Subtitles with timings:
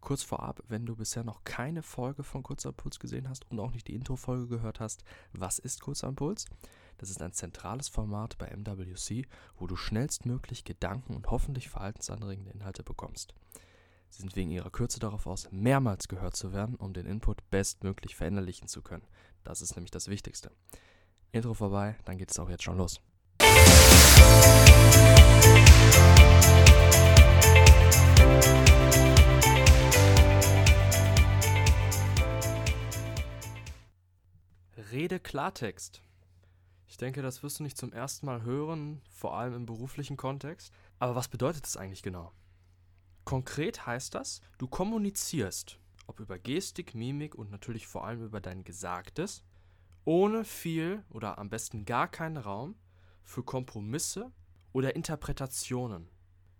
[0.00, 3.72] Kurz vorab, wenn du bisher noch keine Folge von Kurzer Impuls gesehen hast und auch
[3.72, 6.46] nicht die Intro-Folge gehört hast, was ist Kurzer Impuls?
[6.98, 9.26] Das ist ein zentrales Format bei MWC,
[9.58, 13.34] wo du schnellstmöglich Gedanken und hoffentlich verhaltensanregende Inhalte bekommst.
[14.10, 18.16] Sie sind wegen ihrer Kürze darauf aus, mehrmals gehört zu werden, um den Input bestmöglich
[18.16, 19.06] verinnerlichen zu können.
[19.44, 20.50] Das ist nämlich das Wichtigste.
[21.32, 23.00] Intro vorbei, dann geht es auch jetzt schon los.
[35.10, 36.04] Rede Klartext.
[36.86, 40.72] Ich denke, das wirst du nicht zum ersten Mal hören, vor allem im beruflichen Kontext.
[41.00, 42.32] Aber was bedeutet das eigentlich genau?
[43.24, 48.62] Konkret heißt das, du kommunizierst, ob über Gestik, Mimik und natürlich vor allem über dein
[48.62, 49.42] Gesagtes,
[50.04, 52.76] ohne viel oder am besten gar keinen Raum
[53.24, 54.30] für Kompromisse
[54.72, 56.08] oder Interpretationen.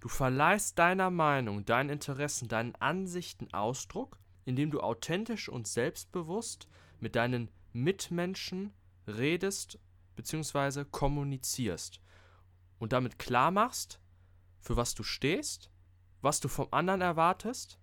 [0.00, 6.66] Du verleihst deiner Meinung, deinen Interessen, deinen Ansichten Ausdruck, indem du authentisch und selbstbewusst
[6.98, 7.50] mit deinen
[7.82, 8.72] Mitmenschen
[9.06, 9.78] redest
[10.16, 10.84] bzw.
[10.84, 12.00] kommunizierst
[12.78, 14.00] und damit klar machst,
[14.60, 15.70] für was du stehst,
[16.20, 17.78] was du vom anderen erwartest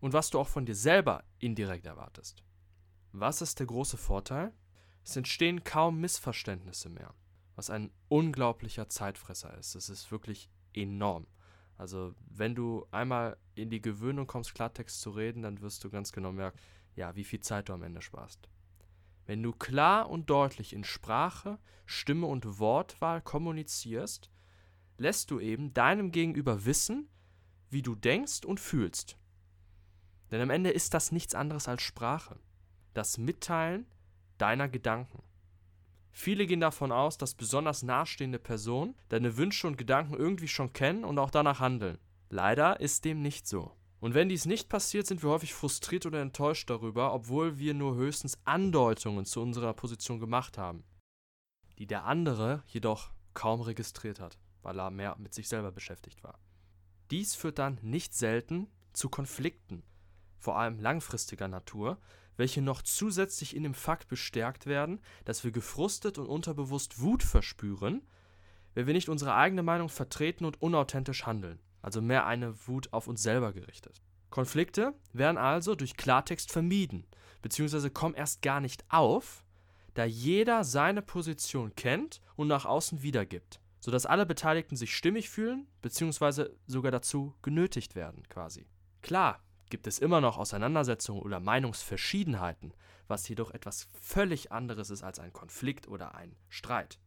[0.00, 2.42] und was du auch von dir selber indirekt erwartest.
[3.12, 4.52] Was ist der große Vorteil?
[5.04, 7.14] Es entstehen kaum Missverständnisse mehr,
[7.56, 9.74] was ein unglaublicher Zeitfresser ist.
[9.74, 11.26] Es ist wirklich enorm.
[11.76, 16.12] Also, wenn du einmal in die Gewöhnung kommst, Klartext zu reden, dann wirst du ganz
[16.12, 16.58] genau merken,
[16.94, 18.48] ja, wie viel Zeit du am Ende sparst.
[19.26, 24.30] Wenn du klar und deutlich in Sprache, Stimme und Wortwahl kommunizierst,
[24.98, 27.08] lässt du eben deinem Gegenüber wissen,
[27.70, 29.16] wie du denkst und fühlst.
[30.30, 32.38] Denn am Ende ist das nichts anderes als Sprache.
[32.94, 33.86] Das Mitteilen
[34.38, 35.22] deiner Gedanken.
[36.10, 41.04] Viele gehen davon aus, dass besonders nahestehende Personen deine Wünsche und Gedanken irgendwie schon kennen
[41.04, 41.98] und auch danach handeln.
[42.28, 43.74] Leider ist dem nicht so.
[44.02, 47.94] Und wenn dies nicht passiert, sind wir häufig frustriert oder enttäuscht darüber, obwohl wir nur
[47.94, 50.82] höchstens Andeutungen zu unserer Position gemacht haben,
[51.78, 56.40] die der andere jedoch kaum registriert hat, weil er mehr mit sich selber beschäftigt war.
[57.12, 59.84] Dies führt dann nicht selten zu Konflikten,
[60.36, 61.96] vor allem langfristiger Natur,
[62.36, 68.02] welche noch zusätzlich in dem Fakt bestärkt werden, dass wir gefrustet und unterbewusst Wut verspüren,
[68.74, 73.08] wenn wir nicht unsere eigene Meinung vertreten und unauthentisch handeln also mehr eine Wut auf
[73.08, 74.00] uns selber gerichtet.
[74.30, 77.06] Konflikte werden also durch Klartext vermieden,
[77.42, 79.44] beziehungsweise kommen erst gar nicht auf,
[79.94, 85.66] da jeder seine Position kennt und nach außen wiedergibt, sodass alle Beteiligten sich stimmig fühlen,
[85.82, 88.66] beziehungsweise sogar dazu genötigt werden, quasi.
[89.02, 92.72] Klar gibt es immer noch Auseinandersetzungen oder Meinungsverschiedenheiten,
[93.08, 96.98] was jedoch etwas völlig anderes ist als ein Konflikt oder ein Streit.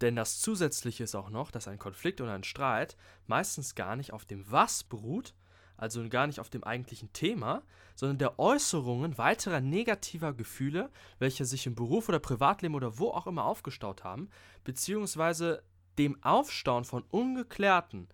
[0.00, 2.96] Denn das Zusätzliche ist auch noch, dass ein Konflikt oder ein Streit
[3.26, 5.34] meistens gar nicht auf dem Was beruht,
[5.76, 7.62] also gar nicht auf dem eigentlichen Thema,
[7.94, 13.26] sondern der Äußerungen weiterer negativer Gefühle, welche sich im Beruf oder Privatleben oder wo auch
[13.26, 14.30] immer aufgestaut haben,
[14.64, 15.62] beziehungsweise
[15.98, 18.08] dem Aufstauen von ungeklärten,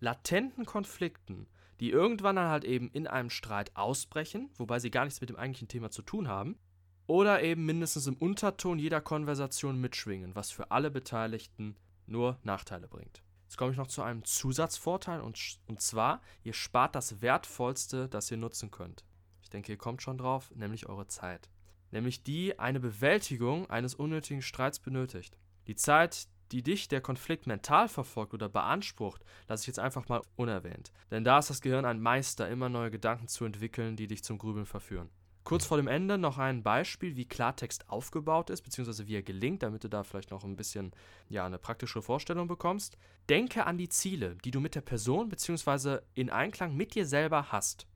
[0.00, 1.46] latenten Konflikten,
[1.80, 5.36] die irgendwann dann halt eben in einem Streit ausbrechen, wobei sie gar nichts mit dem
[5.36, 6.58] eigentlichen Thema zu tun haben,
[7.06, 11.76] oder eben mindestens im Unterton jeder Konversation mitschwingen, was für alle Beteiligten
[12.06, 13.22] nur Nachteile bringt.
[13.44, 18.30] Jetzt komme ich noch zu einem Zusatzvorteil und, und zwar, ihr spart das Wertvollste, das
[18.30, 19.04] ihr nutzen könnt.
[19.42, 21.48] Ich denke, ihr kommt schon drauf, nämlich eure Zeit.
[21.90, 25.36] Nämlich die eine Bewältigung eines unnötigen Streits benötigt.
[25.68, 30.22] Die Zeit, die dich der Konflikt mental verfolgt oder beansprucht, lasse ich jetzt einfach mal
[30.36, 30.92] unerwähnt.
[31.10, 34.38] Denn da ist das Gehirn ein Meister, immer neue Gedanken zu entwickeln, die dich zum
[34.38, 35.10] Grübeln verführen.
[35.44, 39.62] Kurz vor dem Ende noch ein Beispiel, wie Klartext aufgebaut ist, beziehungsweise wie er gelingt,
[39.62, 40.92] damit du da vielleicht noch ein bisschen
[41.28, 42.96] ja, eine praktische Vorstellung bekommst.
[43.28, 47.52] Denke an die Ziele, die du mit der Person beziehungsweise in Einklang mit dir selber
[47.52, 47.86] hast.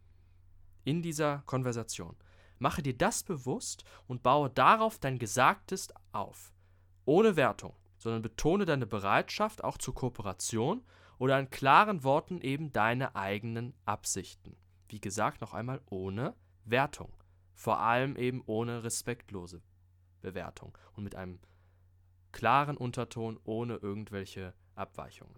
[0.85, 2.17] In dieser Konversation.
[2.59, 6.53] Mache dir das bewusst und baue darauf dein Gesagtes auf.
[7.07, 10.83] Ohne Wertung, sondern betone deine Bereitschaft auch zur Kooperation
[11.19, 14.55] oder in klaren Worten eben deine eigenen Absichten.
[14.89, 16.35] Wie gesagt, noch einmal ohne
[16.67, 17.11] Wertung.
[17.59, 19.61] Vor allem eben ohne respektlose
[20.21, 21.41] Bewertung und mit einem
[22.31, 25.35] klaren Unterton ohne irgendwelche Abweichungen.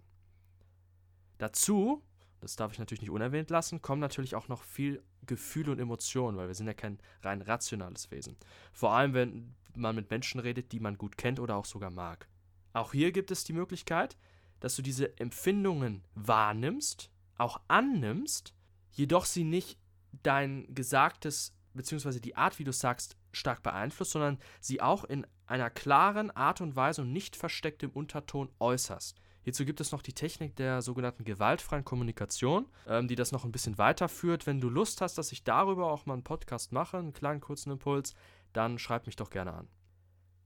[1.39, 2.03] Dazu,
[2.39, 6.37] das darf ich natürlich nicht unerwähnt lassen, kommen natürlich auch noch viel Gefühle und Emotionen,
[6.37, 8.37] weil wir sind ja kein rein rationales Wesen.
[8.71, 12.27] Vor allem, wenn man mit Menschen redet, die man gut kennt oder auch sogar mag.
[12.73, 14.15] Auch hier gibt es die Möglichkeit,
[14.59, 17.09] dass du diese Empfindungen wahrnimmst,
[17.39, 18.53] auch annimmst,
[18.91, 19.79] jedoch sie nicht
[20.21, 22.19] dein Gesagtes bzw.
[22.19, 26.75] die Art, wie du sagst, stark beeinflusst, sondern sie auch in einer klaren Art und
[26.75, 29.21] Weise und nicht versteckt im Unterton äußerst.
[29.43, 33.51] Hierzu gibt es noch die Technik der sogenannten gewaltfreien Kommunikation, ähm, die das noch ein
[33.51, 34.45] bisschen weiterführt.
[34.45, 37.71] Wenn du Lust hast, dass ich darüber auch mal einen Podcast mache, einen kleinen kurzen
[37.71, 38.13] Impuls,
[38.53, 39.67] dann schreib mich doch gerne an.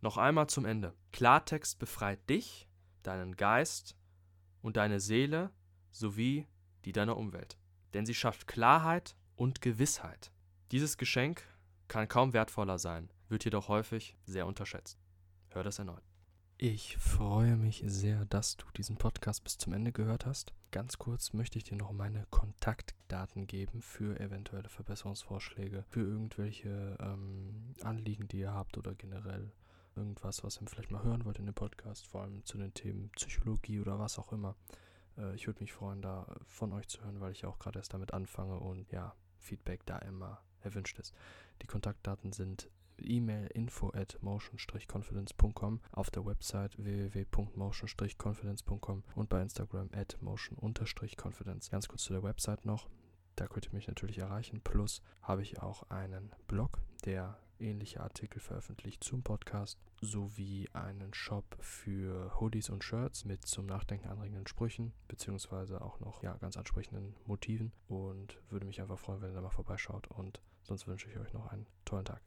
[0.02, 0.94] Noch einmal zum Ende.
[1.12, 2.70] Klartext befreit dich,
[3.04, 3.98] deinen Geist
[4.62, 5.52] und deine Seele
[5.92, 6.48] sowie
[6.86, 7.58] die deiner Umwelt.
[7.94, 10.32] Denn sie schafft Klarheit und Gewissheit.
[10.72, 11.44] Dieses Geschenk
[11.88, 14.98] kann kaum wertvoller sein, wird jedoch häufig sehr unterschätzt.
[15.50, 16.02] Hör das erneut.
[16.58, 20.54] Ich freue mich sehr, dass du diesen Podcast bis zum Ende gehört hast.
[20.72, 27.76] Ganz kurz möchte ich dir noch meine Kontaktdaten geben für eventuelle Verbesserungsvorschläge, für irgendwelche ähm,
[27.84, 29.52] Anliegen, die ihr habt oder generell
[29.96, 33.12] irgendwas, was ihr vielleicht mal hören wollt in dem Podcast, vor allem zu den Themen
[33.12, 34.56] Psychologie oder was auch immer.
[35.16, 37.94] Äh, ich würde mich freuen, da von euch zu hören, weil ich auch gerade erst
[37.94, 41.14] damit anfange und ja, Feedback da immer erwünscht ist.
[41.62, 50.18] Die Kontaktdaten sind E-Mail info at motion-confidence.com, auf der Website www.motion-confidence.com und bei Instagram at
[50.22, 51.70] motion-confidence.
[51.70, 52.90] Ganz kurz zu der Website noch.
[53.36, 54.62] Da könnt ihr mich natürlich erreichen.
[54.62, 61.46] Plus habe ich auch einen Blog, der ähnliche Artikel veröffentlicht zum Podcast, sowie einen Shop
[61.60, 67.16] für Hoodies und Shirts mit zum Nachdenken anregenden Sprüchen, beziehungsweise auch noch ja, ganz ansprechenden
[67.26, 67.72] Motiven.
[67.88, 70.08] Und würde mich einfach freuen, wenn ihr da mal vorbeischaut.
[70.08, 72.22] Und sonst wünsche ich euch noch einen tollen Tag.